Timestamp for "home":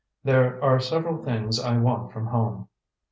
2.25-2.69